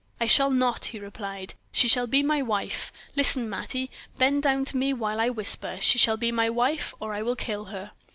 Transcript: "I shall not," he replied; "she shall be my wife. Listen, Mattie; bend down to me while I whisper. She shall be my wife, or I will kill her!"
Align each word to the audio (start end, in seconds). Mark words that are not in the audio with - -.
"I 0.19 0.25
shall 0.25 0.49
not," 0.49 0.85
he 0.85 0.99
replied; 0.99 1.53
"she 1.71 1.87
shall 1.87 2.07
be 2.07 2.23
my 2.23 2.41
wife. 2.41 2.91
Listen, 3.15 3.47
Mattie; 3.47 3.91
bend 4.17 4.41
down 4.41 4.65
to 4.65 4.75
me 4.77 4.93
while 4.93 5.19
I 5.21 5.29
whisper. 5.29 5.77
She 5.79 5.99
shall 5.99 6.17
be 6.17 6.31
my 6.31 6.49
wife, 6.49 6.95
or 6.99 7.13
I 7.13 7.21
will 7.21 7.35
kill 7.35 7.65
her!" 7.65 7.91